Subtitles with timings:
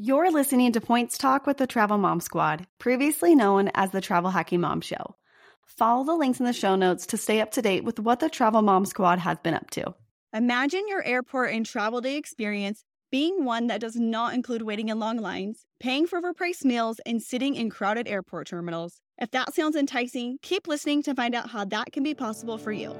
[0.00, 4.30] You're listening to Points Talk with the Travel Mom Squad, previously known as the Travel
[4.30, 5.16] Hacking Mom Show.
[5.64, 8.30] Follow the links in the show notes to stay up to date with what the
[8.30, 9.92] Travel Mom Squad has been up to.
[10.32, 15.00] Imagine your airport and travel day experience being one that does not include waiting in
[15.00, 19.00] long lines, paying for overpriced meals, and sitting in crowded airport terminals.
[19.20, 22.70] If that sounds enticing, keep listening to find out how that can be possible for
[22.70, 22.94] you.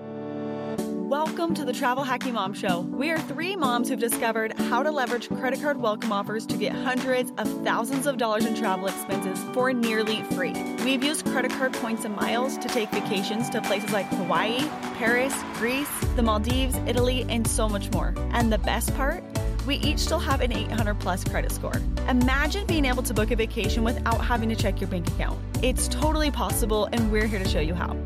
[1.08, 2.80] Welcome to the Travel Hacking Mom Show.
[2.80, 6.74] We are three moms who've discovered how to leverage credit card welcome offers to get
[6.74, 10.52] hundreds of thousands of dollars in travel expenses for nearly free.
[10.84, 14.58] We've used credit card points and miles to take vacations to places like Hawaii,
[14.98, 18.14] Paris, Greece, the Maldives, Italy, and so much more.
[18.32, 19.24] And the best part?
[19.66, 21.80] We each still have an 800 plus credit score.
[22.06, 25.40] Imagine being able to book a vacation without having to check your bank account.
[25.62, 27.96] It's totally possible, and we're here to show you how.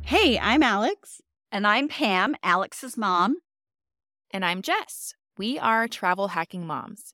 [0.00, 1.21] Hey, I'm Alex.
[1.54, 3.36] And I'm Pam, Alex's mom.
[4.30, 5.12] And I'm Jess.
[5.36, 7.12] We are travel hacking moms.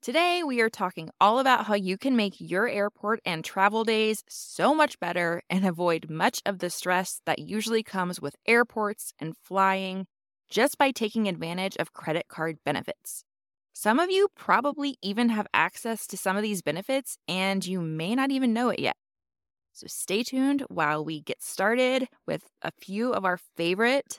[0.00, 4.22] Today, we are talking all about how you can make your airport and travel days
[4.28, 9.36] so much better and avoid much of the stress that usually comes with airports and
[9.36, 10.06] flying
[10.48, 13.24] just by taking advantage of credit card benefits.
[13.72, 18.14] Some of you probably even have access to some of these benefits, and you may
[18.14, 18.94] not even know it yet.
[19.72, 24.18] So stay tuned while we get started with a few of our favorite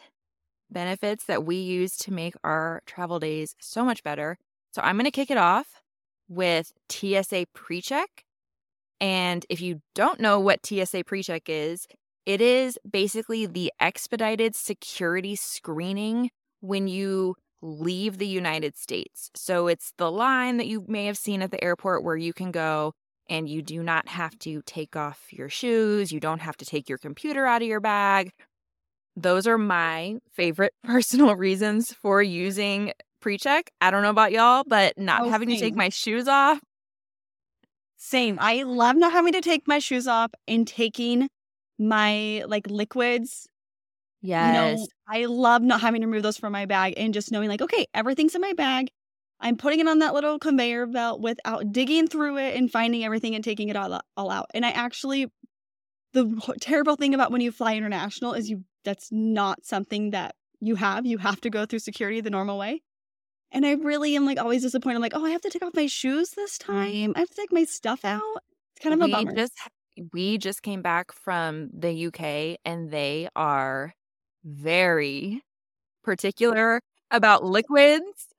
[0.70, 4.38] benefits that we use to make our travel days so much better.
[4.72, 5.84] So I'm going to kick it off
[6.28, 8.08] with TSA PreCheck.
[9.00, 11.88] And if you don't know what TSA PreCheck is,
[12.26, 16.32] it is basically the expedited security screening
[16.62, 19.30] when you leave the United States.
[19.36, 22.52] So it's the line that you may have seen at the airport where you can
[22.52, 22.94] go
[23.30, 26.12] and you do not have to take off your shoes.
[26.12, 28.32] You don't have to take your computer out of your bag.
[29.16, 33.68] Those are my favorite personal reasons for using PreCheck.
[33.80, 36.60] I don't know about y'all, but not Oh, having to take my shoes off.
[37.98, 38.38] Same.
[38.42, 41.30] I love not having to take my shoes off and taking
[41.80, 43.48] my like liquids.
[44.48, 47.50] You know, I love not having to remove those from my bag and just knowing
[47.50, 48.90] like, okay, everything's in my bag.
[49.40, 53.36] I'm putting it on that little conveyor belt without digging through it and finding everything
[53.36, 54.48] and taking it all, all out.
[54.54, 55.28] And I actually,
[56.14, 60.76] the terrible thing about when you fly international is you, that's not something that you
[60.76, 61.06] have.
[61.06, 62.82] You have to go through security the normal way.
[63.52, 64.96] And I really am like always disappointed.
[64.96, 67.14] I'm like, oh, I have to take off my shoes this time.
[67.16, 68.22] I have to take my stuff out.
[68.76, 69.36] It's kind of a we bummer.
[69.36, 69.54] just
[70.12, 73.94] we just came back from the UK and they are
[74.44, 75.44] very
[76.04, 78.33] particular about liquids.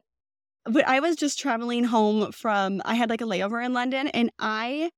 [0.65, 4.31] But I was just traveling home from I had like a layover in London and
[4.39, 4.91] I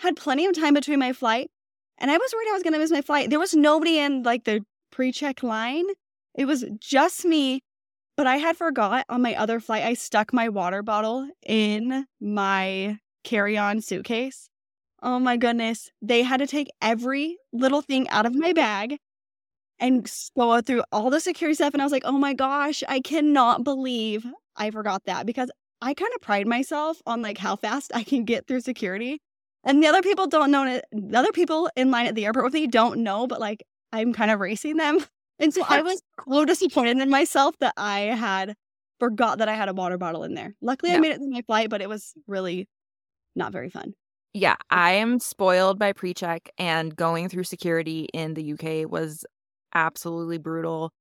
[0.00, 1.50] had plenty of time between my flight
[1.98, 3.30] and I was worried I was going to miss my flight.
[3.30, 5.84] There was nobody in like the pre-check line.
[6.34, 7.62] It was just me,
[8.16, 12.98] but I had forgot on my other flight I stuck my water bottle in my
[13.22, 14.48] carry-on suitcase.
[15.02, 15.90] Oh my goodness.
[16.00, 18.98] They had to take every little thing out of my bag
[19.78, 21.74] and go through all the security stuff.
[21.74, 24.24] And I was like, oh my gosh, I cannot believe
[24.56, 28.24] I forgot that because I kind of pride myself on like how fast I can
[28.24, 29.20] get through security.
[29.64, 30.84] And the other people don't know it.
[30.92, 34.12] The other people in line at the airport with me don't know, but like I'm
[34.12, 35.04] kind of racing them.
[35.38, 38.54] And so I was a little disappointed in myself that I had
[39.00, 40.54] forgot that I had a water bottle in there.
[40.62, 42.68] Luckily, I made it through my flight, but it was really
[43.34, 43.94] not very fun.
[44.34, 49.24] Yeah, I am spoiled by pre check, and going through security in the UK was
[49.74, 50.92] absolutely brutal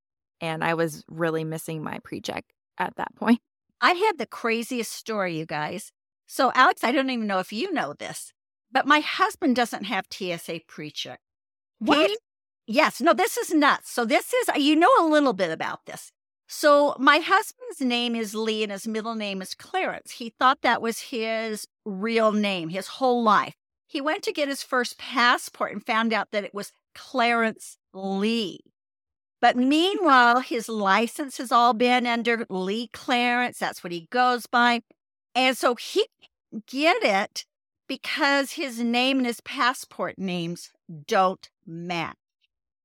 [0.41, 2.41] and I was really missing my PreCheck
[2.77, 3.39] at that point.
[3.81, 5.91] I had the craziest story, you guys.
[6.27, 8.31] So, Alex, I don't even know if you know this,
[8.71, 11.19] but my husband doesn't have TSA pre check.
[11.79, 12.11] What?
[12.67, 13.91] Yes, no, this is nuts.
[13.91, 16.11] So, this is, uh, you know, a little bit about this.
[16.47, 20.11] So, my husband's name is Lee and his middle name is Clarence.
[20.11, 23.55] He thought that was his real name his whole life.
[23.87, 28.61] He went to get his first passport and found out that it was Clarence Lee.
[29.41, 33.57] But meanwhile, his license has all been under Lee Clarence.
[33.57, 34.83] That's what he goes by.
[35.33, 36.05] And so he
[36.67, 37.45] get it
[37.87, 40.71] because his name and his passport names
[41.07, 42.15] don't match.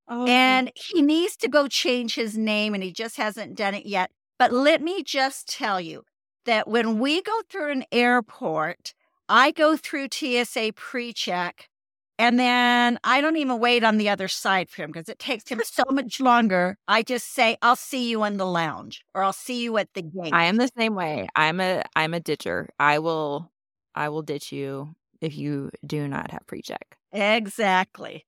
[0.09, 3.87] Oh, And he needs to go change his name and he just hasn't done it
[3.87, 4.11] yet.
[4.39, 6.05] But let me just tell you
[6.45, 8.95] that when we go through an airport,
[9.29, 11.69] I go through TSA pre check
[12.19, 15.49] and then I don't even wait on the other side for him because it takes
[15.49, 16.77] him so much longer.
[16.89, 20.03] I just say, I'll see you in the lounge or I'll see you at the
[20.03, 20.33] gate.
[20.33, 21.29] I am the same way.
[21.35, 22.69] I'm a I'm a ditcher.
[22.79, 23.53] I will
[23.95, 26.97] I will ditch you if you do not have pre check.
[27.13, 28.27] exactly.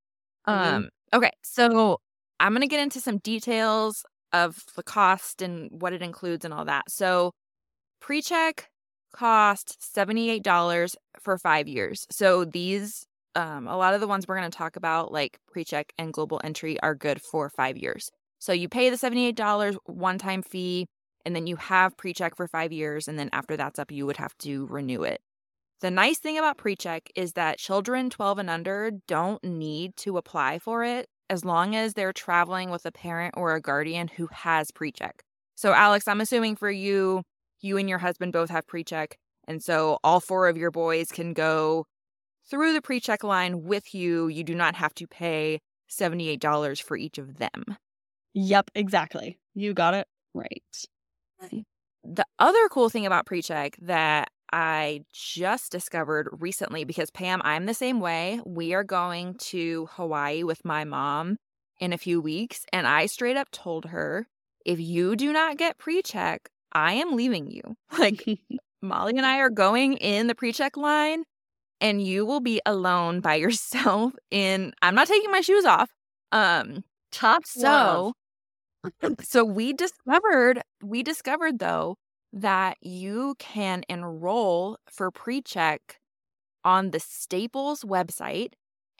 [0.50, 0.84] Mhm.
[0.84, 2.00] Um, okay, so
[2.40, 6.64] I'm gonna get into some details of the cost and what it includes and all
[6.66, 6.90] that.
[6.90, 7.32] So,
[8.00, 8.70] pre-check
[9.12, 12.06] cost $78 for five years.
[12.12, 13.06] So these,
[13.38, 16.40] um, a lot of the ones we're going to talk about, like PreCheck and Global
[16.42, 18.10] Entry, are good for five years.
[18.40, 20.88] So you pay the $78 one time fee,
[21.24, 23.06] and then you have PreCheck for five years.
[23.06, 25.20] And then after that's up, you would have to renew it.
[25.80, 30.58] The nice thing about PreCheck is that children 12 and under don't need to apply
[30.58, 34.72] for it as long as they're traveling with a parent or a guardian who has
[34.72, 35.20] PreCheck.
[35.54, 37.22] So, Alex, I'm assuming for you,
[37.60, 39.12] you and your husband both have PreCheck.
[39.46, 41.86] And so all four of your boys can go
[42.50, 44.28] through the pre check line with you.
[44.28, 45.60] You do not have to pay
[45.90, 47.76] $78 for each of them.
[48.34, 49.38] Yep, exactly.
[49.54, 50.62] You got it right.
[52.04, 57.66] The other cool thing about pre check that I just discovered recently because Pam, I'm
[57.66, 58.40] the same way.
[58.46, 61.36] We are going to Hawaii with my mom
[61.80, 62.64] in a few weeks.
[62.72, 64.26] And I straight up told her,
[64.64, 67.76] if you do not get pre check, I am leaving you.
[67.98, 68.24] Like,
[68.82, 71.24] Molly and I are going in the pre check line,
[71.80, 74.14] and you will be alone by yourself.
[74.30, 75.90] In I'm not taking my shoes off.
[76.32, 78.14] Um, top so.
[79.22, 81.96] so we discovered we discovered though
[82.32, 85.98] that you can enroll for pre-check
[86.64, 88.52] on the Staples website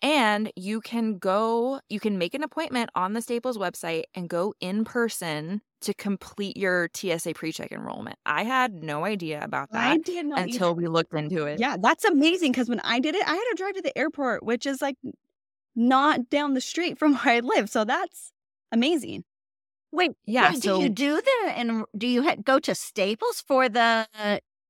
[0.03, 4.55] and you can go you can make an appointment on the Staples website and go
[4.61, 8.17] in person to complete your TSA PreCheck enrollment.
[8.27, 10.75] I had no idea about that I did not until either.
[10.75, 11.61] we looked into it.
[11.61, 14.43] Yeah, that's amazing because when I did it, I had to drive to the airport,
[14.43, 14.97] which is like
[15.77, 17.71] not down the street from where I live.
[17.71, 18.33] So that's
[18.73, 19.25] amazing.
[19.93, 23.43] Wait, Yeah, wait, so- do you do the and do you ha- go to Staples
[23.47, 24.07] for the?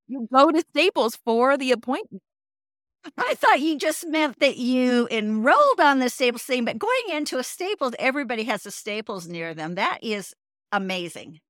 [0.06, 2.22] You go to Staples for the appointment.
[3.16, 7.38] I thought you just meant that you enrolled on the Staples thing, but going into
[7.38, 9.76] a Staples, everybody has a Staples near them.
[9.76, 10.34] That is
[10.72, 11.40] amazing.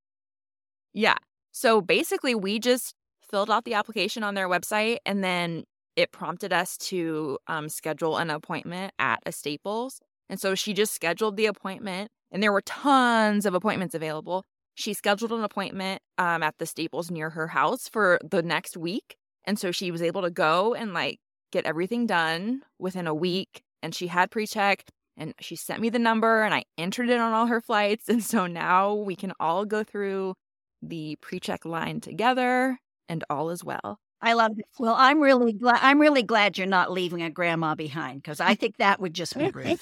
[0.92, 1.16] Yeah.
[1.52, 2.94] So basically, we just
[3.28, 5.64] filled out the application on their website and then
[5.96, 10.00] it prompted us to um, schedule an appointment at a Staples.
[10.28, 14.44] And so she just scheduled the appointment, and there were tons of appointments available.
[14.74, 19.16] She scheduled an appointment um, at the Staples near her house for the next week.
[19.44, 21.18] And so she was able to go and like
[21.52, 23.62] get everything done within a week.
[23.82, 24.84] And she had pre check
[25.16, 28.08] and she sent me the number and I entered it on all her flights.
[28.08, 30.34] And so now we can all go through
[30.82, 32.78] the pre check line together
[33.08, 33.98] and all is well.
[34.20, 34.64] I love it.
[34.78, 35.78] Well, I'm really glad.
[35.80, 39.38] I'm really glad you're not leaving a grandma behind because I think that would just
[39.38, 39.80] be rude.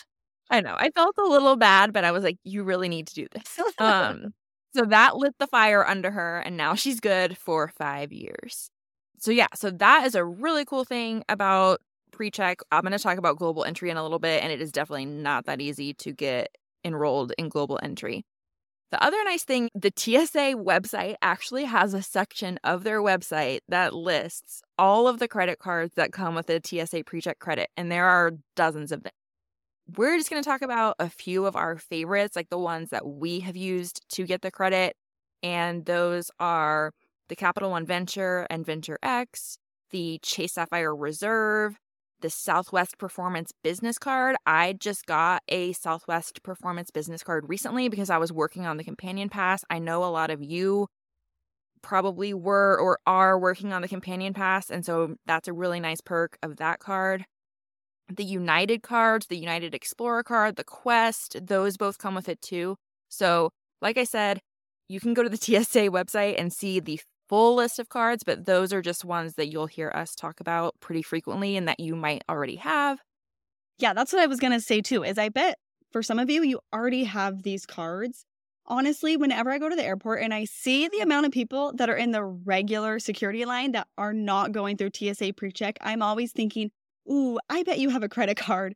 [0.51, 0.75] I know.
[0.77, 3.59] I felt a little bad, but I was like, you really need to do this.
[3.79, 4.33] Um,
[4.75, 8.71] so that lit the fire under her, and now she's good for five years.
[9.19, 11.81] So, yeah, so that is a really cool thing about
[12.13, 12.61] pre check.
[12.71, 15.07] I'm going to talk about global entry in a little bit, and it is definitely
[15.07, 16.49] not that easy to get
[16.85, 18.25] enrolled in global entry.
[18.93, 23.95] The other nice thing, the TSA website actually has a section of their website that
[23.95, 28.07] lists all of the credit cards that come with a TSA PreCheck credit, and there
[28.07, 29.13] are dozens of them.
[29.97, 33.07] We're just going to talk about a few of our favorites, like the ones that
[33.07, 34.97] we have used to get the credit,
[35.43, 36.93] and those are
[37.29, 39.59] the Capital One Venture and Venture X,
[39.91, 41.77] the Chase Sapphire Reserve,
[42.21, 44.37] the Southwest Performance Business Card.
[44.47, 48.85] I just got a Southwest Performance Business Card recently because I was working on the
[48.85, 49.65] Companion Pass.
[49.71, 50.89] I know a lot of you
[51.83, 56.01] probably were or are working on the Companion Pass, and so that's a really nice
[56.01, 57.25] perk of that card.
[58.09, 62.77] The United cards, the United Explorer card, the Quest, those both come with it too.
[63.09, 63.51] So,
[63.83, 64.41] like I said,
[64.89, 68.47] you can go to the TSA website and see the full list of cards, but
[68.47, 71.97] those are just ones that you'll hear us talk about pretty frequently and that you
[71.97, 73.01] might already have.
[73.79, 75.05] Yeah, that's what I was going to say too.
[75.05, 75.59] Is I bet
[75.93, 78.25] for some of you, you already have these cards.
[78.67, 81.89] Honestly, whenever I go to the airport and I see the amount of people that
[81.89, 86.33] are in the regular security line that are not going through TSA pre-check, I'm always
[86.33, 86.71] thinking,
[87.11, 88.75] "Ooh, I bet you have a credit card.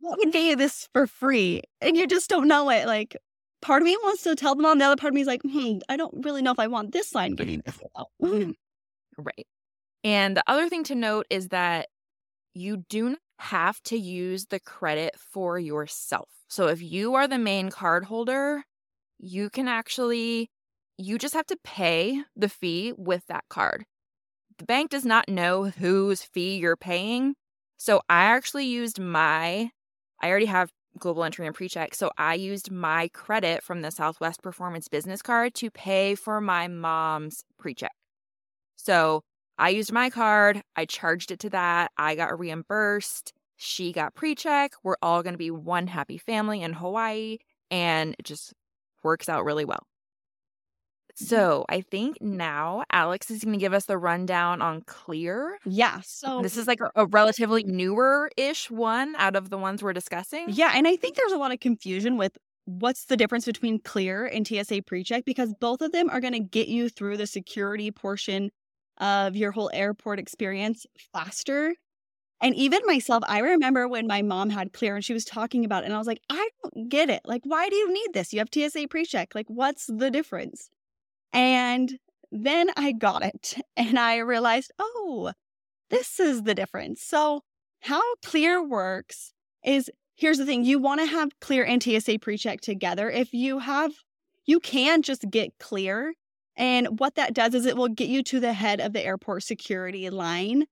[0.00, 2.86] What can get you this for free?" And you just don't know it.
[2.86, 3.16] Like,
[3.62, 5.26] part of me wants to tell them all, and the other part of me is
[5.26, 8.08] like, "Hmm, I don't really know if I want this line getting this out."
[9.16, 9.46] Right.
[10.04, 11.88] And the other thing to note is that
[12.54, 16.28] you do not have to use the credit for yourself.
[16.48, 18.64] So if you are the main card holder,
[19.18, 20.50] you can actually
[20.98, 23.84] you just have to pay the fee with that card.
[24.58, 27.34] The bank does not know whose fee you're paying.
[27.78, 29.70] So I actually used my
[30.22, 31.94] I already have global entry and pre-check.
[31.94, 36.68] So I used my credit from the Southwest Performance business card to pay for my
[36.68, 37.92] mom's pre-check.
[38.76, 39.22] So
[39.58, 44.72] I used my card, I charged it to that, I got reimbursed, she got pre-check.
[44.82, 47.38] We're all going to be one happy family in Hawaii
[47.70, 48.52] and it just
[49.02, 49.86] works out really well.
[51.16, 51.24] Mm-hmm.
[51.26, 55.58] So I think now Alex is going to give us the rundown on Clear.
[55.64, 56.00] Yeah.
[56.04, 59.92] So This is like a, a relatively newer ish one out of the ones we're
[59.92, 60.46] discussing.
[60.48, 64.26] Yeah, and I think there's a lot of confusion with what's the difference between Clear
[64.26, 67.90] and TSA PreCheck because both of them are going to get you through the security
[67.90, 68.50] portion
[68.98, 71.74] of your whole airport experience faster.
[72.40, 75.84] And even myself, I remember when my mom had Clear and she was talking about
[75.84, 77.20] it, and I was like, I don't get it.
[77.24, 78.32] Like, why do you need this?
[78.32, 79.34] You have TSA PreCheck.
[79.34, 80.68] Like, what's the difference?
[81.32, 81.98] And
[82.30, 85.32] then I got it and I realized, oh,
[85.90, 87.02] this is the difference.
[87.02, 87.42] So,
[87.80, 89.32] how Clear works
[89.64, 93.10] is here's the thing you want to have Clear and TSA PreCheck together.
[93.10, 93.92] If you have,
[94.46, 96.14] you can just get Clear.
[96.56, 99.42] And what that does is it will get you to the head of the airport
[99.42, 100.66] security line.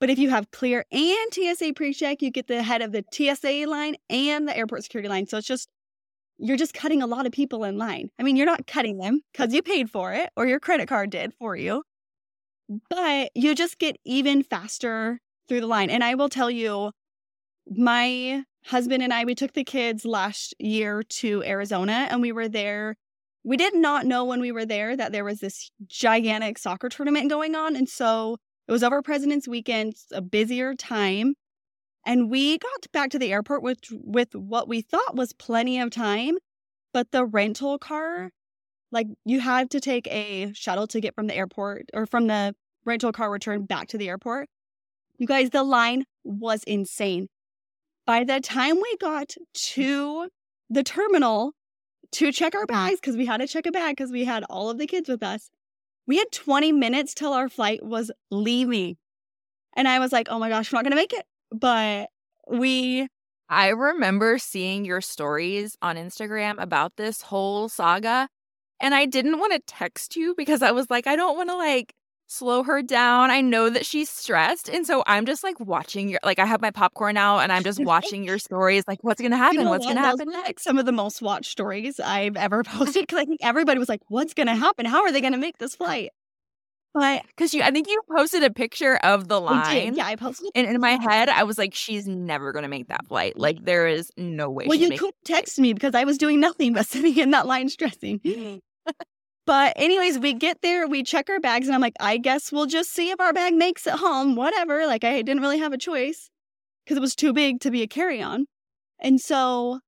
[0.00, 3.66] But if you have Clear and TSA PreCheck, you get the head of the TSA
[3.68, 5.26] line and the airport security line.
[5.26, 5.68] So it's just
[6.38, 8.10] you're just cutting a lot of people in line.
[8.18, 11.10] I mean, you're not cutting them because you paid for it or your credit card
[11.10, 11.82] did for you,
[12.88, 15.90] but you just get even faster through the line.
[15.90, 16.92] And I will tell you,
[17.70, 22.48] my husband and I, we took the kids last year to Arizona and we were
[22.48, 22.96] there.
[23.44, 27.30] We did not know when we were there that there was this gigantic soccer tournament
[27.30, 27.76] going on.
[27.76, 31.34] And so it was over President's Weekend, a busier time.
[32.04, 35.90] And we got back to the airport with with what we thought was plenty of
[35.90, 36.38] time,
[36.92, 38.30] but the rental car,
[38.90, 42.54] like you had to take a shuttle to get from the airport or from the
[42.84, 44.48] rental car return back to the airport.
[45.18, 47.28] You guys, the line was insane.
[48.06, 50.28] By the time we got to
[50.70, 51.52] the terminal
[52.12, 52.88] to check our mm-hmm.
[52.88, 55.08] bags, because we had to check a bag because we had all of the kids
[55.08, 55.50] with us,
[56.06, 58.96] we had 20 minutes till our flight was leaving.
[59.76, 62.08] And I was like, oh my gosh, we're not going to make it but
[62.50, 63.08] we
[63.50, 68.28] I remember seeing your stories on Instagram about this whole saga
[68.80, 71.56] and I didn't want to text you because I was like I don't want to
[71.56, 71.94] like
[72.30, 73.30] slow her down.
[73.30, 76.60] I know that she's stressed and so I'm just like watching your like I have
[76.60, 79.58] my popcorn out and I'm just watching your stories like what's going to happen?
[79.58, 79.94] You know what's what?
[79.94, 80.62] going to happen next?
[80.62, 84.02] some of the most watched stories I've ever posted because I think everybody was like,
[84.08, 84.84] "What's going to happen?
[84.84, 86.10] How are they going to make this flight?"
[87.36, 89.94] Cuz you I think you posted a picture of the line.
[89.94, 90.50] yeah, I posted.
[90.54, 93.38] And in my head, I was like, she's never going to make that flight.
[93.38, 96.72] Like, there is no way Well, you couldn't text me because I was doing nothing
[96.72, 98.20] but sitting in that line stressing.
[98.20, 98.60] Mm.
[99.46, 102.66] but anyways, we get there, we check our bags, and I'm like, I guess we'll
[102.66, 104.36] just see if our bag makes it home.
[104.36, 104.86] Whatever.
[104.86, 106.30] Like I didn't really have a choice
[106.84, 108.46] because it was too big to be a carry-on.
[109.00, 109.80] And so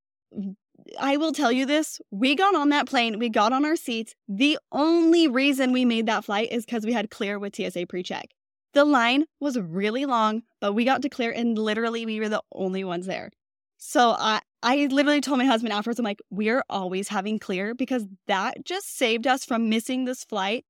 [0.99, 4.15] I will tell you this we got on that plane, we got on our seats.
[4.29, 8.03] The only reason we made that flight is because we had clear with TSA pre
[8.03, 8.31] check.
[8.73, 12.43] The line was really long, but we got to clear and literally we were the
[12.53, 13.31] only ones there.
[13.79, 18.07] So I, I literally told my husband afterwards, I'm like, we're always having clear because
[18.27, 20.65] that just saved us from missing this flight.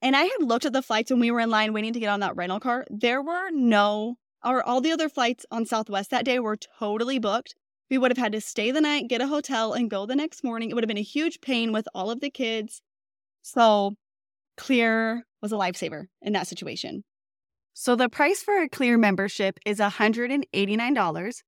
[0.00, 2.08] And I had looked at the flights when we were in line waiting to get
[2.08, 2.86] on that rental car.
[2.90, 7.54] There were no, or all the other flights on Southwest that day were totally booked.
[7.90, 10.44] We would have had to stay the night, get a hotel, and go the next
[10.44, 10.70] morning.
[10.70, 12.82] It would have been a huge pain with all of the kids.
[13.42, 13.94] So,
[14.56, 17.04] Clear was a lifesaver in that situation.
[17.72, 21.42] So, the price for a Clear membership is $189.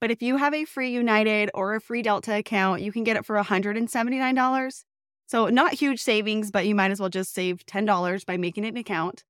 [0.00, 3.16] But if you have a free United or a free Delta account, you can get
[3.16, 4.84] it for $179.
[5.28, 8.76] So, not huge savings, but you might as well just save $10 by making an
[8.76, 9.24] account.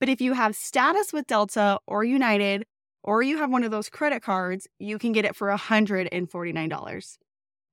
[0.00, 2.64] But if you have status with Delta or United,
[3.06, 7.18] or you have one of those credit cards, you can get it for $149.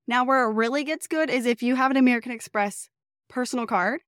[0.07, 2.87] Now, where it really gets good is if you have an American Express
[3.29, 4.01] personal card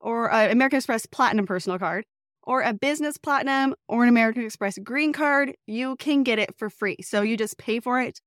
[0.00, 2.04] or an American Express Platinum personal card
[2.42, 6.70] or a business platinum or an American Express green card, you can get it for
[6.70, 6.96] free.
[7.02, 8.20] So you just pay for it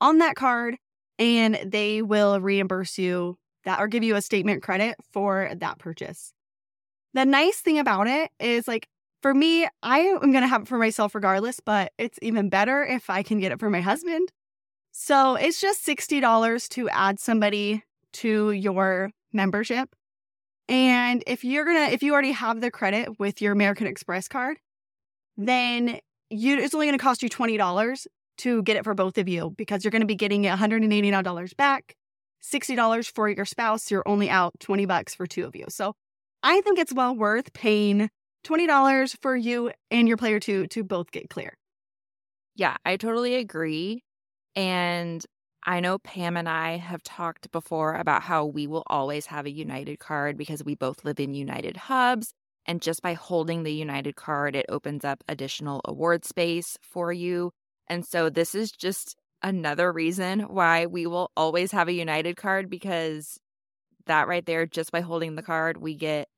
[0.00, 0.76] on that card
[1.18, 6.32] and they will reimburse you that or give you a statement credit for that purchase.
[7.14, 8.88] The nice thing about it is like
[9.26, 12.84] for me, I am going to have it for myself regardless, but it's even better
[12.84, 14.28] if I can get it for my husband.
[14.92, 19.96] So it's just $60 to add somebody to your membership.
[20.68, 24.28] And if you're going to, if you already have the credit with your American Express
[24.28, 24.58] card,
[25.36, 25.98] then
[26.30, 28.06] you, it's only going to cost you $20
[28.36, 31.96] to get it for both of you because you're going to be getting $189 back,
[32.44, 33.90] $60 for your spouse.
[33.90, 35.64] You're only out 20 bucks for two of you.
[35.68, 35.94] So
[36.44, 38.08] I think it's well worth paying
[38.46, 41.56] $20 for you and your player two to both get clear.
[42.54, 44.02] Yeah, I totally agree.
[44.54, 45.24] And
[45.64, 49.50] I know Pam and I have talked before about how we will always have a
[49.50, 52.32] United card because we both live in United hubs.
[52.66, 57.52] And just by holding the United card, it opens up additional award space for you.
[57.88, 62.70] And so this is just another reason why we will always have a United card
[62.70, 63.38] because
[64.06, 66.28] that right there, just by holding the card, we get,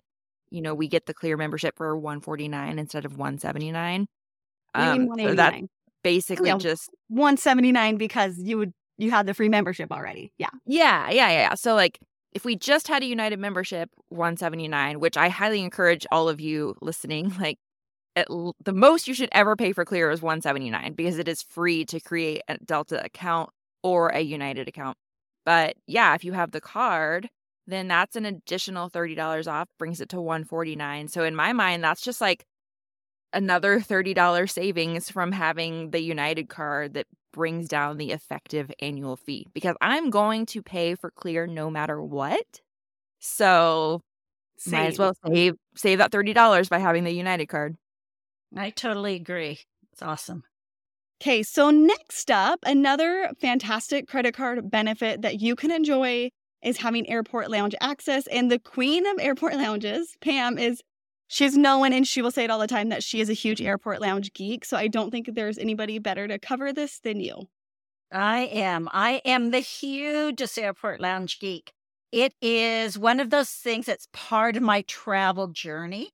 [0.50, 4.06] you know, we get the clear membership for 149 instead of 179.
[4.74, 5.56] Um, so that's
[6.02, 6.58] basically Yeah.
[6.58, 10.32] just 179 because you would you had the free membership already.
[10.38, 10.48] Yeah.
[10.66, 11.54] Yeah, yeah, yeah.
[11.54, 11.98] So like
[12.32, 16.74] if we just had a United membership, 179, which I highly encourage all of you
[16.82, 17.58] listening, like
[18.16, 21.42] at l- the most you should ever pay for Clear is 179 because it is
[21.42, 23.50] free to create a Delta account
[23.82, 24.96] or a United account.
[25.46, 27.28] But yeah, if you have the card,
[27.68, 31.08] then that's an additional $30 off, brings it to 149.
[31.08, 32.44] So in my mind, that's just like
[33.32, 39.46] another $30 savings from having the United card that brings down the effective annual fee
[39.52, 42.60] because I'm going to pay for Clear no matter what.
[43.20, 44.00] So
[44.66, 47.76] might as well save save that $30 by having the United card.
[48.56, 49.60] I totally agree.
[49.92, 50.44] It's awesome.
[51.20, 56.30] Okay, so next up, another fantastic credit card benefit that you can enjoy
[56.62, 58.26] is having airport lounge access.
[58.28, 60.82] And the queen of airport lounges, Pam, is
[61.28, 63.62] she's known and she will say it all the time that she is a huge
[63.62, 64.64] airport lounge geek.
[64.64, 67.48] So I don't think there's anybody better to cover this than you.
[68.10, 68.88] I am.
[68.92, 71.72] I am the hugest airport lounge geek.
[72.10, 76.10] It is one of those things that's part of my travel journey.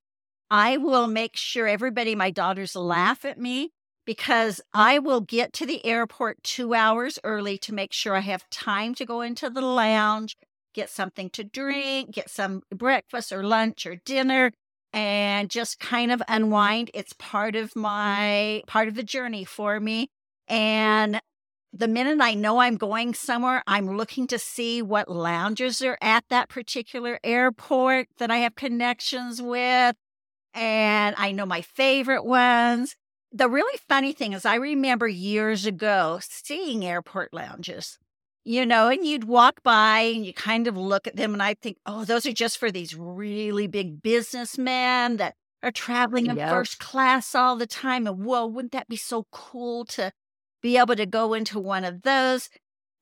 [0.51, 3.71] I will make sure everybody, my daughters, laugh at me
[4.05, 8.49] because I will get to the airport two hours early to make sure I have
[8.49, 10.37] time to go into the lounge,
[10.73, 14.51] get something to drink, get some breakfast or lunch or dinner,
[14.93, 16.91] and just kind of unwind.
[16.93, 20.09] It's part of my part of the journey for me.
[20.47, 21.19] And
[21.73, 26.23] the minute I know I'm going somewhere, I'm looking to see what lounges are at
[26.29, 29.95] that particular airport that I have connections with.
[30.53, 32.95] And I know my favorite ones.
[33.35, 37.99] The really funny thing is, I remember years ago seeing airport lounges,
[38.45, 41.55] you know, and you'd walk by and you kind of look at them and I
[41.55, 46.49] think, oh, those are just for these really big businessmen that are traveling in Yep.
[46.49, 48.07] first class all the time.
[48.07, 50.13] And whoa, wouldn't that be so cool to
[50.61, 52.49] be able to go into one of those.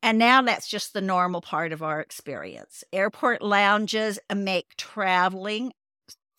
[0.02, 2.84] And now that's just the normal part of our experience.
[2.92, 5.74] Airport lounges make traveling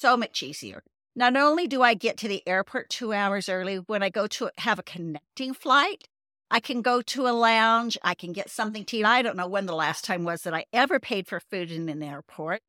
[0.01, 0.83] so much easier.
[1.16, 4.50] Not only do I get to the airport two hours early, when I go to
[4.59, 6.09] have a connecting flight,
[6.50, 9.05] I can go to a lounge, I can get something to eat.
[9.05, 11.88] I don't know when the last time was that I ever paid for food in
[11.88, 12.62] an airport.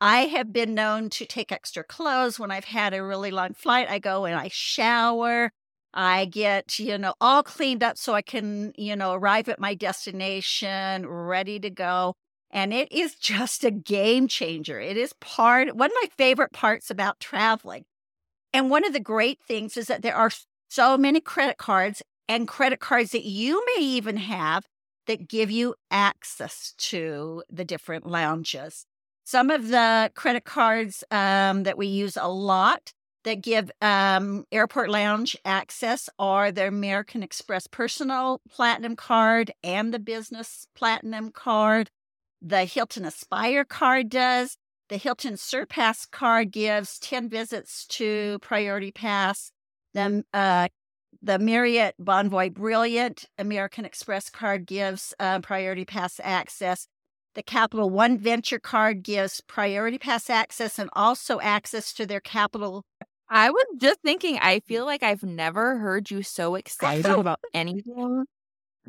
[0.00, 3.90] I have been known to take extra clothes when I've had a really long flight.
[3.90, 5.50] I go and I shower.
[5.92, 9.74] I get, you know, all cleaned up so I can, you know, arrive at my
[9.74, 12.14] destination ready to go.
[12.50, 14.80] And it is just a game changer.
[14.80, 17.84] It is part, one of my favorite parts about traveling.
[18.52, 20.30] And one of the great things is that there are
[20.68, 24.66] so many credit cards and credit cards that you may even have
[25.06, 28.86] that give you access to the different lounges.
[29.24, 32.92] Some of the credit cards um, that we use a lot
[33.24, 39.98] that give um, airport lounge access are the American Express Personal Platinum Card and the
[39.98, 41.90] Business Platinum Card.
[42.40, 44.56] The Hilton Aspire card does.
[44.88, 49.50] The Hilton Surpass card gives 10 visits to Priority Pass.
[49.92, 50.68] The, uh,
[51.20, 56.86] the Marriott Bonvoy Brilliant American Express card gives uh, Priority Pass access.
[57.34, 62.84] The Capital One Venture card gives Priority Pass access and also access to their Capital
[63.30, 68.24] I was just thinking, I feel like I've never heard you so excited about anything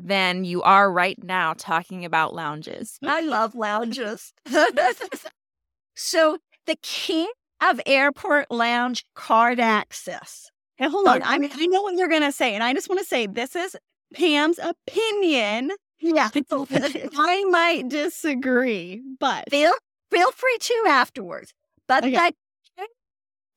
[0.02, 2.98] than you are right now talking about lounges.
[3.04, 4.32] I love lounges.
[5.94, 7.28] so the king
[7.62, 10.50] of airport lounge card access.
[10.76, 11.22] Hey, hold on.
[11.22, 12.54] I mean, I know what you're going to say.
[12.54, 13.76] And I just want to say this is
[14.14, 15.72] Pam's opinion.
[15.98, 16.30] Yeah.
[16.34, 19.72] I might disagree, but feel
[20.10, 21.52] feel free to afterwards.
[21.86, 22.32] But Okay.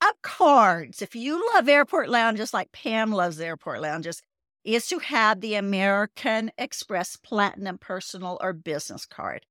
[0.01, 4.21] of cards, if you love airport lounges like Pam loves airport lounges,
[4.63, 9.45] is to have the American Express Platinum Personal or Business Card.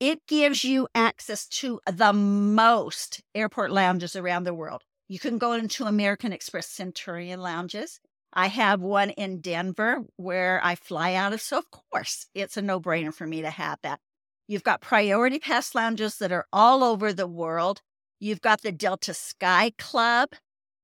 [0.00, 4.82] It gives you access to the most airport lounges around the world.
[5.08, 8.00] You can go into American Express Centurion lounges.
[8.32, 12.62] I have one in Denver where I fly out of, so of course it's a
[12.62, 14.00] no brainer for me to have that.
[14.46, 17.82] You've got priority pass lounges that are all over the world.
[18.20, 20.30] You've got the Delta Sky Club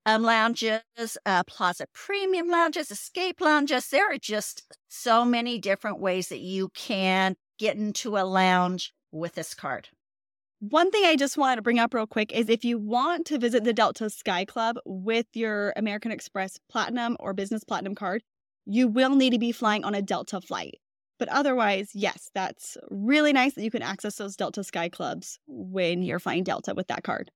[0.06, 0.82] um, lounges,
[1.26, 3.88] uh, Plaza Premium lounges, Escape lounges.
[3.88, 9.34] There are just so many different ways that you can get into a lounge with
[9.34, 9.88] this card.
[10.60, 13.38] One thing I just wanted to bring up real quick is if you want to
[13.38, 18.22] visit the Delta Sky Club with your American Express Platinum or Business Platinum card,
[18.64, 20.78] you will need to be flying on a Delta flight.
[21.18, 26.02] But otherwise, yes, that's really nice that you can access those Delta Sky Clubs when
[26.02, 27.30] you're flying Delta with that card.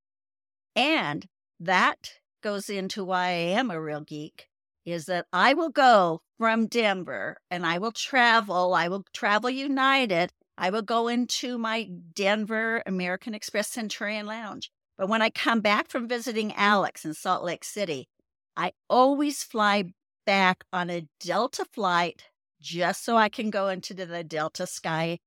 [0.74, 1.26] And
[1.60, 4.48] that goes into why I am a real geek
[4.84, 8.74] is that I will go from Denver and I will travel.
[8.74, 10.30] I will travel United.
[10.56, 14.70] I will go into my Denver American Express Centurion Lounge.
[14.96, 16.54] But when I come back from visiting mm.
[16.56, 18.08] Alex in Salt Lake City,
[18.56, 19.84] I always fly
[20.26, 22.24] back on a Delta flight
[22.60, 25.20] just so I can go into the Delta Sky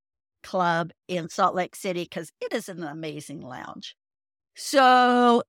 [0.43, 3.95] Club in Salt Lake City because it is an amazing lounge.
[4.55, 5.43] So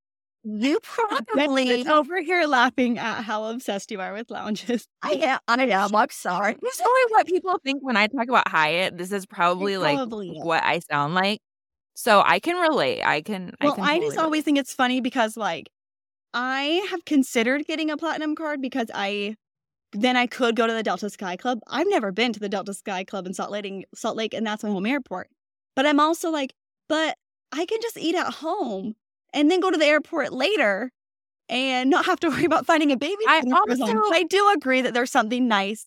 [0.44, 4.88] you probably over here laughing at how obsessed you are with lounges.
[5.02, 5.38] I am.
[5.46, 5.94] I am.
[5.94, 6.57] I'm sorry.
[6.61, 8.98] That's only what people think when I talk about Hyatt.
[8.98, 10.44] This is probably like is.
[10.44, 11.40] what I sound like.
[11.94, 13.02] So I can relate.
[13.02, 13.55] I can.
[13.61, 15.68] Well, I, can I just always think it's funny because like
[16.35, 19.37] I have considered getting a platinum card because I
[19.92, 21.61] then I could go to the Delta Sky Club.
[21.68, 24.64] I've never been to the Delta Sky Club in Salt Lake, Salt Lake, and that's
[24.64, 25.28] my home airport.
[25.76, 26.55] But I'm also like,
[26.88, 27.16] but
[27.52, 28.94] I can just eat at home
[29.33, 30.90] and then go to the airport later
[31.49, 33.23] and not have to worry about finding a baby.
[33.27, 35.87] I also, I do agree that there's something nice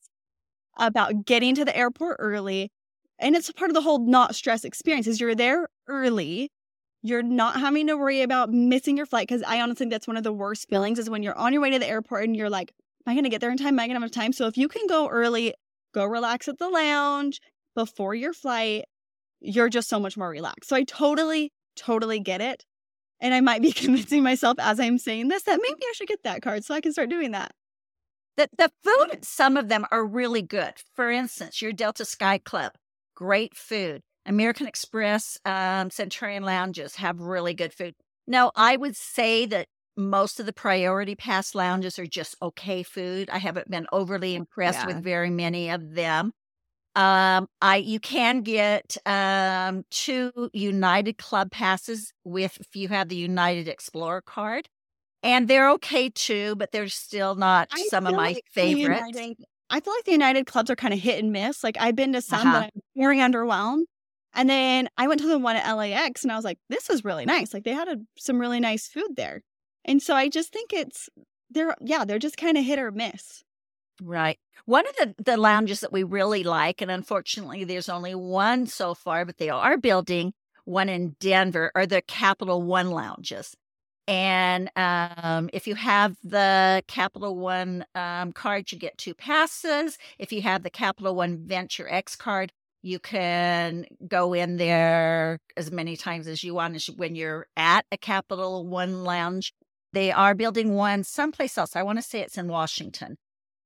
[0.77, 2.71] about getting to the airport early.
[3.17, 6.49] And it's part of the whole not stress experience is you're there early.
[7.01, 9.29] You're not having to worry about missing your flight.
[9.29, 11.61] Cause I honestly think that's one of the worst feelings is when you're on your
[11.61, 12.73] way to the airport and you're like,
[13.05, 13.79] Am I going to get there in time?
[13.79, 14.33] Am I to have time?
[14.33, 15.53] So if you can go early,
[15.93, 17.39] go relax at the lounge
[17.75, 18.85] before your flight,
[19.41, 20.69] you're just so much more relaxed.
[20.69, 22.65] So I totally, totally get it.
[23.19, 26.23] And I might be convincing myself as I'm saying this that maybe I should get
[26.23, 27.51] that card so I can start doing that.
[28.37, 30.73] The, the food, some of them are really good.
[30.93, 32.73] For instance, your Delta Sky Club,
[33.15, 34.01] great food.
[34.25, 37.93] American Express, um, Centurion Lounges have really good food.
[38.27, 43.29] Now, I would say that most of the priority pass lounges are just okay food.
[43.29, 44.87] I haven't been overly impressed Yeah.
[44.87, 46.33] with very many of them.
[46.95, 53.15] Um, I you can get um two United Club passes with if you have the
[53.15, 54.69] United Explorer card.
[55.23, 59.01] And they're okay too, but they're still not I some of my like favorites.
[59.13, 59.37] United-
[59.71, 61.63] I feel like the United clubs are kind of hit and miss.
[61.63, 62.59] Like I've been to some Uh-huh.
[62.59, 63.85] that I'm very underwhelmed.
[64.35, 67.03] And then I went to the one at LAX and I was like, this is
[67.03, 67.53] really nice.
[67.53, 69.41] Like they had a, some really nice food there.
[69.83, 71.09] And so I just think it's,
[71.49, 73.41] they're, yeah, they're just kind of hit or miss.
[74.01, 74.37] Right.
[74.65, 78.93] One of the, the lounges that we really like, and unfortunately there's only one so
[78.93, 80.33] far, but they are building
[80.65, 83.55] one in Denver, are the Capital One lounges.
[84.07, 89.97] And um, if you have the Capital One um, card, you get two passes.
[90.19, 95.71] If you have the Capital One Venture X card, you can go in there as
[95.71, 99.53] many times as you want as when you're at a Capital One lounge.
[99.93, 101.75] They are building one someplace else.
[101.75, 103.17] I want to say it's in Washington.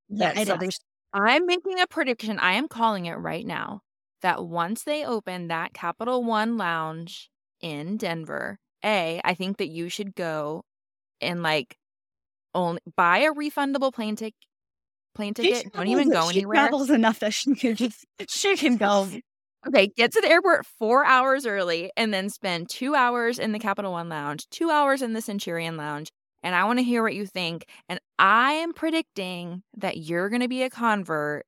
[0.10, 0.60] Yeah, But- it so is.
[0.60, 0.80] there's
[1.14, 2.38] I'm making a prediction.
[2.40, 3.82] I am calling it right now
[4.22, 7.30] that once they open that Capital One lounge
[7.62, 10.64] in Denver, A, I think that you should go
[11.20, 11.78] and like
[12.54, 14.36] only buy a refundable plane ticket.
[15.16, 15.74] Plane ticket.
[15.74, 16.56] Don't even go she anywhere.
[16.68, 19.10] travels enough that she can just, she can go.
[19.68, 23.60] Okay, get to the airport four hours early and then spend two hours in the
[23.60, 26.10] Capital One Lounge, two hours in the Centurion Lounge.
[26.44, 27.66] And I want to hear what you think.
[27.88, 31.46] And I am predicting that you're going to be a convert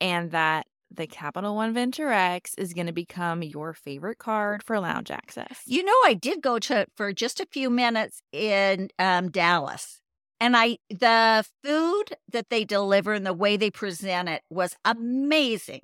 [0.00, 4.80] and that the Capital One Venture X is going to become your favorite card for
[4.80, 5.62] lounge access.
[5.66, 10.00] You know, I did go to for just a few minutes in um, Dallas,
[10.40, 15.82] and I the food that they deliver and the way they present it was amazing,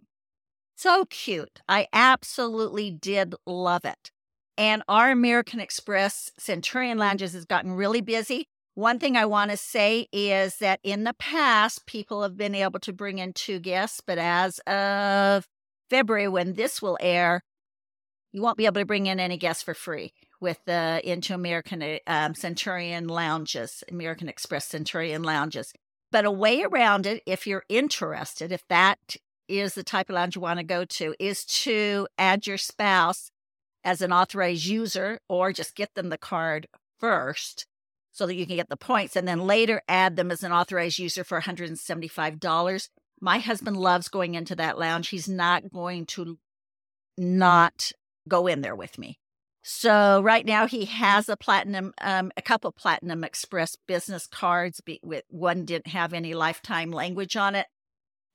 [0.74, 1.60] so cute.
[1.68, 4.10] I absolutely did love it.
[4.56, 8.46] And our American Express Centurion Lounges has gotten really busy.
[8.74, 12.80] One thing I want to say is that in the past, people have been able
[12.80, 15.46] to bring in two guests, but as of
[15.90, 17.42] February, when this will air,
[18.32, 21.82] you won't be able to bring in any guests for free with the into American
[21.82, 25.72] uh, um, Centurion lounges, American Express Centurion lounges.
[26.10, 28.98] But a way around it, if you're interested, if that
[29.48, 33.30] is the type of lounge you want to go to, is to add your spouse
[33.85, 36.66] as an authorized user or just get them the card
[36.99, 37.66] first
[38.12, 40.99] so that you can get the points and then later add them as an authorized
[40.99, 42.88] user for $175.
[43.20, 45.09] My husband loves going into that lounge.
[45.09, 46.38] He's not going to
[47.18, 47.90] not
[48.29, 49.18] go in there with me.
[49.62, 54.81] So right now he has a platinum, um, a couple platinum express business cards.
[54.81, 57.66] Be, with one didn't have any lifetime language on it.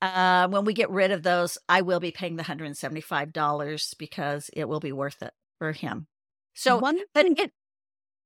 [0.01, 3.01] Uh, when we get rid of those, I will be paying the hundred and seventy
[3.01, 6.07] five dollars because it will be worth it for him.
[6.55, 7.51] So, one but it,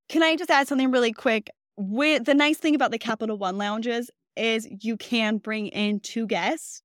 [0.08, 1.50] Can I just add something really quick?
[1.76, 6.28] With the nice thing about the Capital One lounges is you can bring in two
[6.28, 6.82] guests.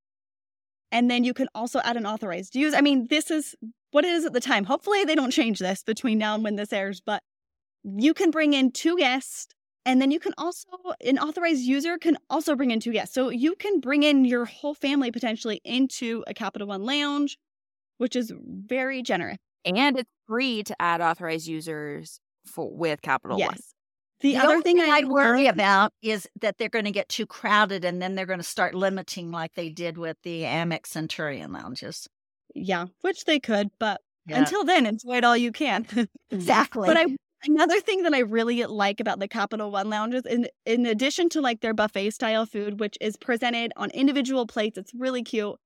[0.91, 2.73] And then you can also add an authorized use.
[2.75, 3.55] I mean, this is
[3.91, 4.65] what it is at the time.
[4.65, 7.23] Hopefully, they don't change this between now and when this airs, but
[7.85, 9.49] you can bring in two guests.
[9.85, 10.67] And then you can also,
[11.05, 13.15] an authorized user can also bring in two guests.
[13.15, 17.39] So you can bring in your whole family potentially into a Capital One lounge,
[17.99, 19.39] which is very generous.
[19.65, 23.49] And it's free to add authorized users for with Capital Yes.
[23.49, 23.59] One.
[24.21, 27.09] The, The other only thing I I'd worry about is that they're going to get
[27.09, 30.89] too crowded and then they're going to start limiting like they did with the Amex
[30.89, 32.09] Centurion lounges.
[32.55, 34.39] yeah, which they could, but Yeah.
[34.39, 35.87] until then, enjoy it all you can.
[36.31, 36.89] exactly.
[36.89, 37.07] But I
[37.45, 41.41] another thing that I really like about the Capital One lounges, in in addition to
[41.41, 45.57] like their buffet style food, which is presented on individual plates, it's really cute.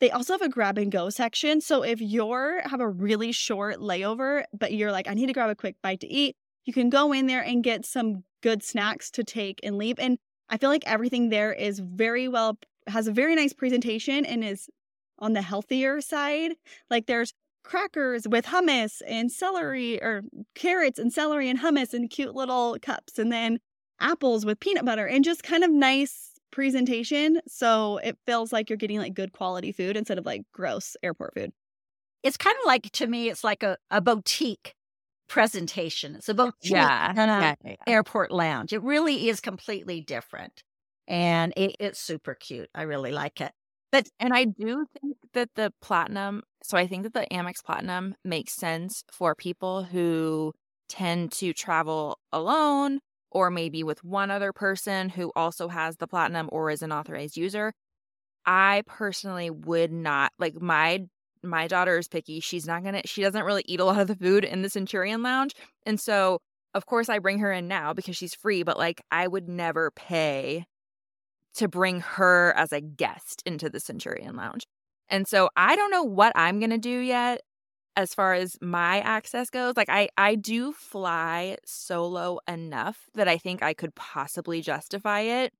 [0.00, 1.60] They also have a grab and go section.
[1.60, 5.50] So if you're have a really short layover, but you're like, I need to grab
[5.50, 9.10] a quick bite to eat, you can go in there and get some good snacks
[9.12, 9.98] to take and leave.
[9.98, 14.44] And I feel like everything there is very well has a very nice presentation and
[14.44, 14.68] is
[15.18, 16.52] on the healthier side.
[16.90, 17.32] Like there's
[17.64, 20.22] crackers with hummus and celery or
[20.54, 23.58] carrots and celery and hummus in cute little cups and then
[23.98, 28.78] apples with peanut butter and just kind of nice presentation so it feels like you're
[28.78, 31.52] getting like good quality food instead of like gross airport food.
[32.22, 34.74] it's kind of like, to me, it's like a, a boutique
[35.28, 36.14] presentation.
[36.14, 37.12] It's a boutique Yeah.
[37.14, 38.72] yeah, yeah, airport lounge.
[38.72, 40.62] It really is completely different.
[41.06, 42.70] And it, it's super cute.
[42.74, 43.52] I really like it.
[43.92, 48.14] But and I do think that the platinum, so I think that the Amex Platinum
[48.24, 50.54] makes sense for people who
[50.88, 53.00] tend to travel alone
[53.36, 57.36] or maybe with one other person who also has the platinum or is an authorized
[57.36, 57.74] user.
[58.46, 61.04] I personally would not like my
[61.42, 62.40] my daughter is picky.
[62.40, 65.22] She's not to she doesn't really eat a lot of the food in the Centurion
[65.22, 65.52] Lounge.
[65.84, 66.38] And so,
[66.72, 69.90] of course, I bring her in now because she's free, but like I would never
[69.90, 70.64] pay
[71.56, 74.64] to bring her as a guest into the Centurion Lounge.
[75.10, 77.42] And so I don't know what I'm going to do yet
[77.96, 79.76] as far as my access goes.
[79.76, 85.52] Like I I do fly solo enough that I think I could possibly justify it.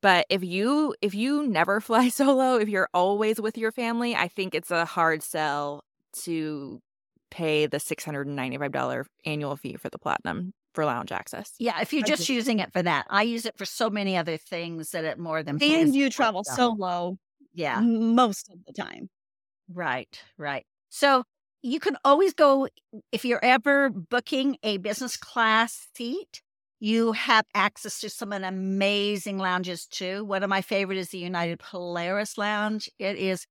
[0.00, 4.28] But if you if you never fly solo, if you're always with your family, I
[4.28, 5.84] think it's a hard sell
[6.24, 6.80] to
[7.30, 11.60] pay the $695 annual fee for the platinum for lounge access.
[11.60, 14.16] Yeah, if you're I just using it for that, I use it for so many
[14.16, 17.18] other things that it more than And pays you travel solo
[17.52, 19.10] Yeah, most of the time.
[19.72, 20.64] right, right.
[20.90, 21.24] So
[21.62, 22.68] you can always go
[23.12, 26.42] if you're ever booking a business class seat.
[26.80, 30.24] You have access to some amazing lounges too.
[30.24, 32.88] One of my favorite is the United Polaris Lounge.
[33.00, 33.46] It is,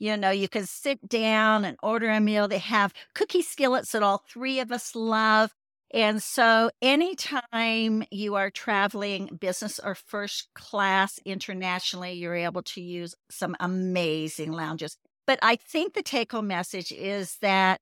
[0.00, 2.48] you know, you can sit down and order a meal.
[2.48, 5.52] They have cookie skillets that all three of us love.
[5.94, 13.14] And so, anytime you are traveling business or first class internationally, you're able to use
[13.30, 14.96] some amazing lounges.
[15.26, 17.80] But I think the take home message is that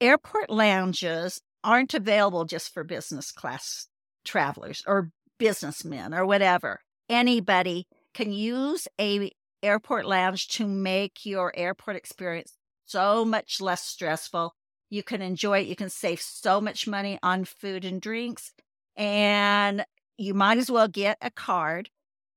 [0.00, 3.86] airport lounges aren't available just for business class
[4.24, 6.80] travelers or businessmen or whatever.
[7.08, 9.30] Anybody can use a
[9.62, 12.54] airport lounge to make your airport experience
[12.86, 14.54] so much less stressful.
[14.88, 15.68] You can enjoy it.
[15.68, 18.52] You can save so much money on food and drinks.
[18.96, 19.84] And
[20.16, 21.90] you might as well get a card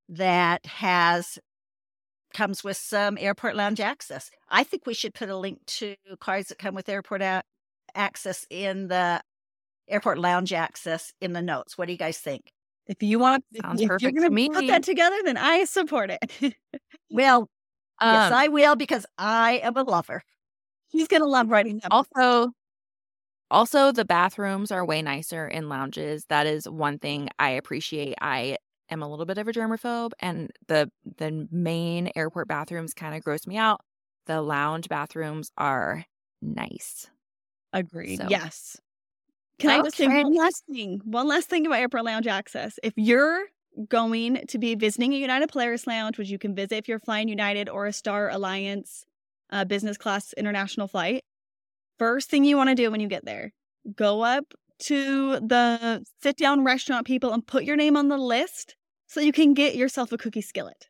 [0.10, 1.39] that has
[2.34, 4.30] comes with some airport lounge access.
[4.50, 7.43] I think we should put a link to cards that come with airport a-
[7.96, 9.22] access in the
[9.88, 11.78] airport lounge access in the notes.
[11.78, 12.52] What do you guys think?
[12.88, 14.50] If you want, if- Sounds if you're to gonna me.
[14.50, 16.56] put that together, then I support it.
[17.12, 17.50] Well,
[18.02, 20.24] yes, Um, I will because I am a lover.
[20.89, 21.89] He's gonna love writing them.
[21.91, 22.52] also
[23.52, 28.58] also the bathrooms are way nicer in lounges that is one thing i appreciate i
[28.89, 33.24] am a little bit of a germaphobe and the the main airport bathrooms kind of
[33.24, 33.82] gross me out
[34.26, 36.06] the lounge bathrooms are
[36.41, 37.08] nice
[37.74, 38.19] Agreed.
[38.19, 38.80] So- Yes.
[39.60, 41.02] Can I just say one last thing?
[41.06, 42.78] One last thing about airport lounge access.
[42.84, 43.46] If you're
[43.88, 47.28] going to be visiting a United Polaris lounge, which you can visit if you're flying
[47.30, 49.06] United or a Star Alliance
[49.52, 51.24] uh, business class international flight,
[51.98, 53.52] first thing you want to do when you get there,
[53.96, 54.54] go up
[54.88, 58.76] to the sit down restaurant people and put your name on the list
[59.08, 60.88] so you can get yourself a cookie skillet.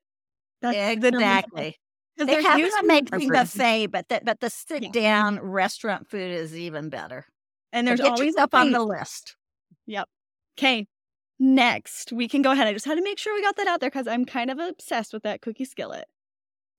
[0.62, 1.24] That's the number one.
[1.24, 1.78] Exactly.
[2.18, 6.56] They have to make the buffet, but the, but the sit down restaurant food is
[6.58, 7.26] even better.
[7.72, 9.36] and there's always up on the list.
[9.88, 10.08] Yep.
[10.58, 10.88] Okay.
[11.40, 12.68] Next, we can go ahead.
[12.68, 14.60] I just had to make sure we got that out there because I'm kind of
[14.60, 16.06] obsessed with that cookie skillet.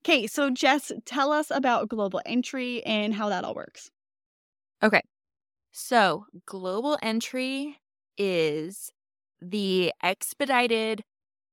[0.05, 3.91] Okay, so Jess, tell us about global entry and how that all works.
[5.77, 7.79] So global entry
[8.17, 8.93] is
[9.43, 11.03] the expedited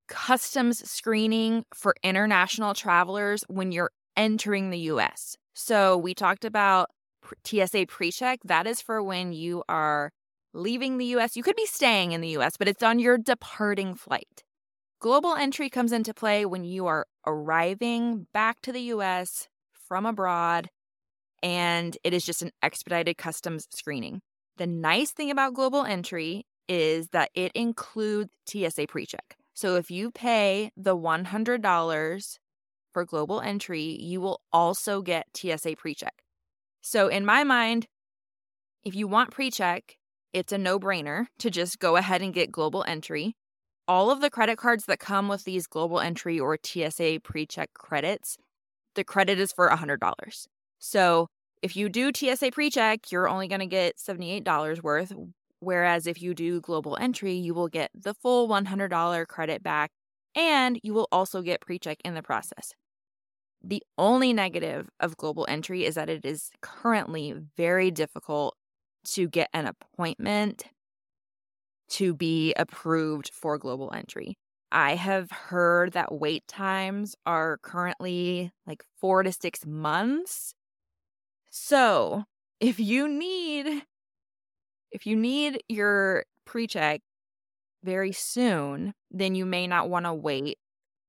[0.07, 5.35] customs screening for international travelers when you're entering the US.
[5.55, 6.91] So we talked about
[7.43, 8.37] TSA PreCheck.
[8.45, 10.11] That is for when you are
[10.53, 11.35] leaving the US.
[11.35, 14.43] You could be staying in the US, but it's on your departing flight.
[14.99, 20.69] Global entry comes into play when you are arriving back to the US from abroad,
[21.43, 24.21] and it is just an expedited customs screening.
[24.57, 29.35] The nice thing about global entry is that it includes TSA PreCheck.
[29.53, 32.37] So if you pay the $100
[32.93, 36.19] for global entry, you will also get TSA PreCheck.
[36.81, 37.87] So in my mind,
[38.83, 39.81] if you want PreCheck,
[40.33, 43.35] it's a no-brainer to just go ahead and get global entry.
[43.87, 48.37] All of the credit cards that come with these global entry or TSA PreCheck credits,
[48.95, 50.47] the credit is for $100.
[50.81, 51.27] So
[51.61, 55.13] if you do TSA PreCheck, you're only going to get $78 worth,
[55.61, 59.91] Whereas if you do global entry, you will get the full $100 credit back
[60.35, 62.73] and you will also get PreCheck in the process.
[63.63, 68.55] The only negative of global entry is that it is currently very difficult
[69.13, 70.63] to get an appointment
[71.89, 74.33] to be approved for global entry.
[74.71, 80.55] I have heard that wait times are currently like four to six months.
[81.51, 82.23] So,
[82.61, 83.83] if you need
[84.91, 87.01] if you need your pre-check
[87.83, 90.57] very soon, then you may not want to wait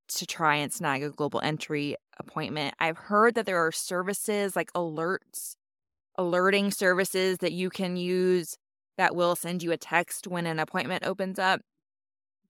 [0.09, 2.75] to try and snag a global entry appointment.
[2.79, 5.55] I've heard that there are services like alerts,
[6.17, 8.57] alerting services that you can use
[8.97, 11.61] that will send you a text when an appointment opens up.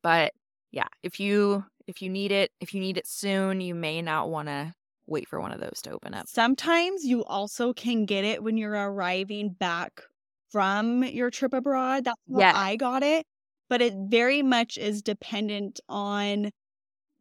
[0.04, 0.34] But
[0.72, 4.30] yeah, if you if you need it, if you need it soon, you may not
[4.30, 4.74] want to
[5.08, 6.28] wait for one of those to open up.
[6.28, 10.02] Sometimes you also can get it when you're arriving back
[10.50, 12.06] from your trip abroad.
[12.06, 12.54] That's how yeah.
[12.56, 13.26] I got it.
[13.70, 16.52] But it very much is dependent on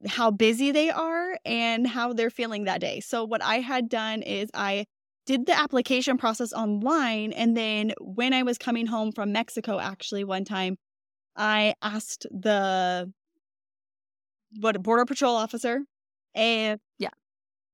[0.06, 3.00] how busy they are and how they're feeling that day.
[3.00, 4.84] So, what I had done is I
[5.24, 7.32] did the application process online.
[7.32, 10.76] And then when I was coming home from Mexico, actually, one time,
[11.36, 13.10] I asked the
[14.60, 15.80] what border patrol officer
[16.34, 17.08] and yeah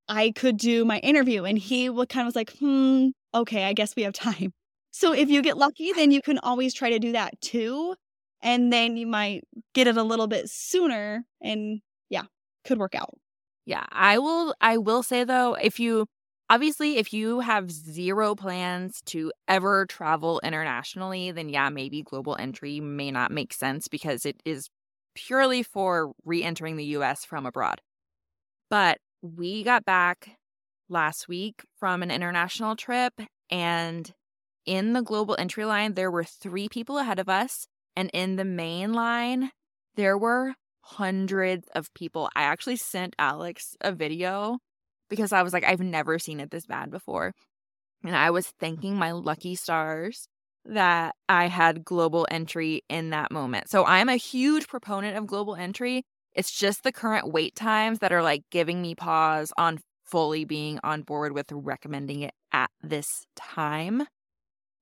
[0.08, 3.72] i could do my interview and he would kind of was like hmm okay i
[3.72, 4.52] guess we have time
[4.90, 7.94] so if you get lucky, then you can always try to do that too.
[8.42, 9.44] And then you might
[9.74, 12.24] get it a little bit sooner and yeah,
[12.64, 13.14] could work out.
[13.64, 16.06] Yeah, I will I will say though, if you
[16.48, 22.80] obviously if you have zero plans to ever travel internationally, then yeah, maybe global entry
[22.80, 24.68] may not make sense because it is
[25.14, 27.80] purely for re-entering the US from abroad.
[28.70, 30.36] But we got back
[30.88, 33.14] last week from an international trip
[33.50, 34.12] and
[34.68, 37.66] in the global entry line, there were three people ahead of us.
[37.96, 39.50] And in the main line,
[39.96, 42.28] there were hundreds of people.
[42.36, 44.58] I actually sent Alex a video
[45.08, 47.32] because I was like, I've never seen it this bad before.
[48.04, 50.28] And I was thanking my lucky stars
[50.66, 53.70] that I had global entry in that moment.
[53.70, 56.04] So I'm a huge proponent of global entry.
[56.34, 60.78] It's just the current wait times that are like giving me pause on fully being
[60.82, 64.06] on board with recommending it at this time.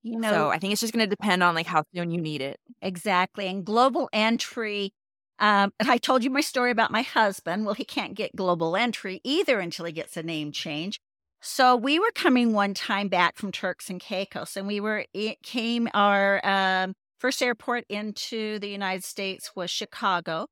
[0.02, 2.20] You know, so I think it's just going to depend on like how soon you
[2.20, 2.58] need it.
[2.80, 3.48] Exactly.
[3.48, 4.92] And global entry.
[5.38, 7.64] Um, and I told you my story about my husband.
[7.64, 11.00] Well, he can't get global entry either until he gets a name change.
[11.42, 15.42] So we were coming one time back from Turks and Caicos, and we were it
[15.42, 20.46] came our um, first airport into the United States was Chicago,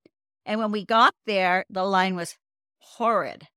[0.46, 2.36] and when we got there, the line was
[2.78, 3.48] horrid.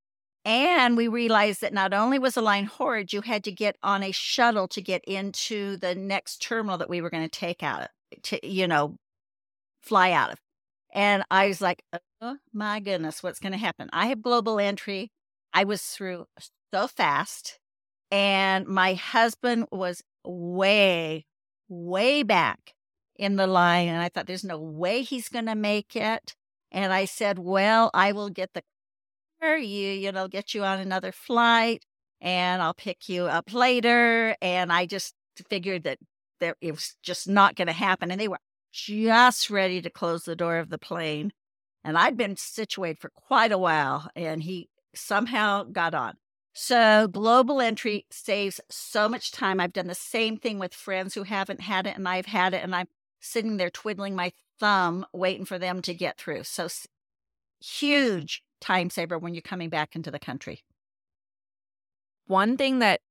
[0.45, 4.01] And we realized that not only was the line horrid, you had to get on
[4.01, 7.81] a shuttle to get into the next terminal that we were going to take out
[7.81, 7.87] of,
[8.23, 8.95] to, you know,
[9.81, 10.39] fly out of.
[10.93, 11.83] And I was like,
[12.21, 13.89] oh my goodness, what's going to happen?
[13.91, 15.11] I have global entry.
[15.53, 16.27] I was through
[16.73, 17.59] so fast.
[18.09, 21.25] And my husband was way,
[21.67, 22.73] way back
[23.17, 23.89] in the line.
[23.89, 26.36] And I thought, there's no way he's going to make it.
[26.71, 28.63] And I said, well, I will get the
[29.41, 31.83] car, you, you know, get you on another flight
[32.21, 34.35] and I'll pick you up later.
[34.41, 35.13] And I just
[35.49, 35.99] figured that
[36.39, 38.11] there, it was just not going to happen.
[38.11, 38.39] And they were
[38.71, 41.31] just ready to close the door of the plane.
[41.83, 46.15] And I'd been situated for quite a while and he somehow got on.
[46.53, 49.59] So global entry saves so much time.
[49.59, 52.63] I've done the same thing with friends who haven't had it and I've had it
[52.63, 52.87] and I'm
[53.19, 56.43] sitting there twiddling my thumb waiting for them to get through.
[56.43, 56.67] So
[57.59, 60.63] huge time saver when you're coming back into the country.
[62.27, 63.01] One thing that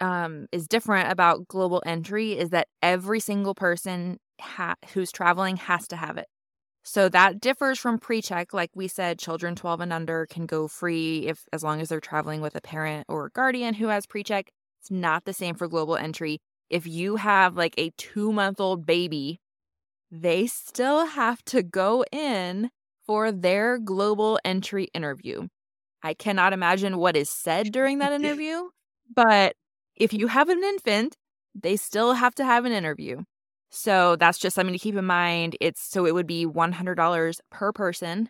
[0.00, 5.86] um, is different about global entry is that every single person ha- who's traveling has
[5.88, 6.26] to have it.
[6.82, 8.52] So that differs from pre-check.
[8.52, 12.00] Like we said, children 12 and under can go free if as long as they're
[12.00, 14.50] traveling with a parent or a guardian who has pre-check.
[14.82, 16.40] It's not the same for global entry.
[16.68, 19.40] If you have like a 2-month-old baby,
[20.20, 22.70] they still have to go in
[23.06, 25.48] for their global entry interview.
[26.02, 28.64] I cannot imagine what is said during that interview,
[29.14, 29.56] but
[29.96, 31.16] if you have an infant,
[31.54, 33.22] they still have to have an interview.
[33.70, 35.56] So that's just something to keep in mind.
[35.60, 38.28] It's so it would be $100 per person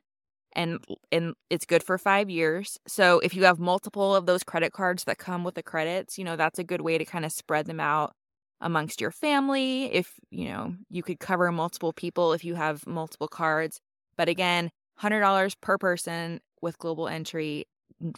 [0.56, 0.82] and
[1.12, 2.78] and it's good for 5 years.
[2.86, 6.24] So if you have multiple of those credit cards that come with the credits, you
[6.24, 8.14] know, that's a good way to kind of spread them out
[8.60, 13.28] amongst your family if, you know, you could cover multiple people if you have multiple
[13.28, 13.80] cards.
[14.16, 17.66] But again, $100 per person with global entry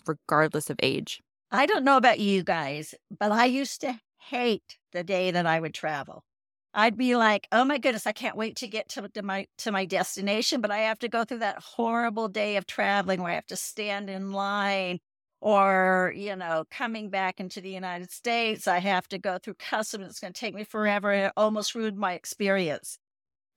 [0.07, 1.21] regardless of age.
[1.51, 5.61] I don't know about you guys, but I used to hate the day that I
[5.61, 6.25] would travel.
[6.75, 9.73] I'd be like, "Oh my goodness, I can't wait to get to, to my to
[9.73, 13.37] my destination, but I have to go through that horrible day of traveling where I
[13.37, 15.01] have to stand in line
[15.41, 20.07] or, you know, coming back into the United States, I have to go through customs.
[20.07, 21.13] It's going to take me forever.
[21.13, 22.99] It almost ruined my experience.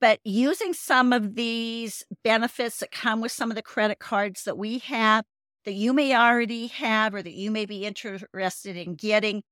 [0.02, 4.58] But using some of these benefits that come with some of the credit cards that
[4.58, 5.26] we have,
[5.66, 9.44] that you may already have, or that you may be interested in getting,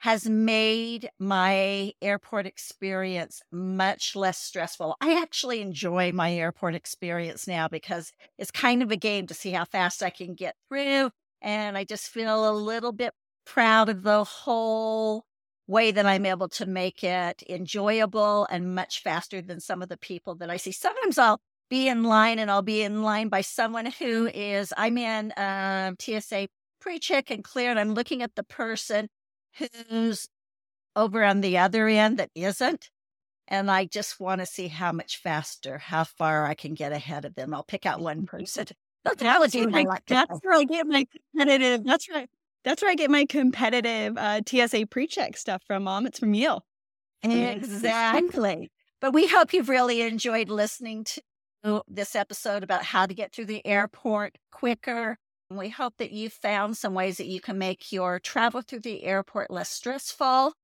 [0.00, 4.96] has made my airport experience much less stressful.
[5.00, 9.50] I actually enjoy my airport experience now because it's kind of a game to see
[9.50, 11.10] how fast I can get through.
[11.42, 13.12] And I just feel a little bit
[13.44, 15.24] proud of the whole
[15.66, 19.96] way that I'm able to make it enjoyable and much faster than some of the
[19.96, 20.72] people that I see.
[20.72, 24.98] Sometimes I'll be in line and I'll be in line by someone who is, I'm
[24.98, 26.48] in um, TSA
[26.80, 29.08] pre check and clear, and I'm looking at the person
[29.88, 30.28] who's
[30.94, 32.90] over on the other end that isn't.
[33.48, 37.24] And I just want to see how much faster, how far I can get ahead
[37.24, 37.54] of them.
[37.54, 38.66] I'll pick out one person.
[39.04, 39.22] That's,
[39.66, 39.86] right.
[39.86, 41.84] Like that's where I get my competitive.
[41.84, 42.28] That's right.
[42.64, 46.06] That's where I get my competitive uh, TSA pre-check stuff from, Mom.
[46.06, 46.60] It's from you.
[47.24, 48.70] Exactly.
[49.00, 51.04] but we hope you've really enjoyed listening
[51.64, 55.16] to this episode about how to get through the airport quicker
[55.50, 58.80] And we hope that you found some ways that you can make your travel through
[58.80, 60.54] the airport less stressful.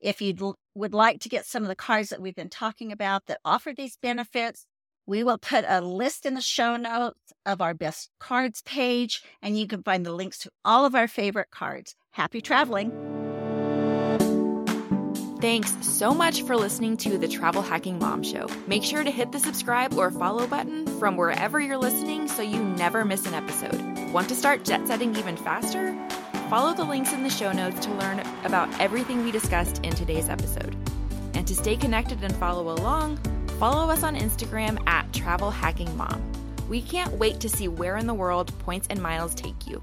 [0.00, 3.26] If you would like to get some of the cards that we've been talking about
[3.26, 4.66] that offer these benefits,
[5.06, 9.58] we will put a list in the show notes of our best cards page, and
[9.58, 11.94] you can find the links to all of our favorite cards.
[12.10, 12.90] Happy traveling!
[15.40, 18.48] Thanks so much for listening to the Travel Hacking Mom Show.
[18.66, 22.64] Make sure to hit the subscribe or follow button from wherever you're listening so you
[22.64, 23.80] never miss an episode.
[24.12, 25.94] Want to start jet setting even faster?
[26.48, 30.28] Follow the links in the show notes to learn about everything we discussed in today's
[30.28, 30.74] episode.
[31.34, 33.18] And to stay connected and follow along,
[33.58, 36.22] follow us on Instagram at Travel Hacking Mom.
[36.68, 39.82] We can't wait to see where in the world points and miles take you.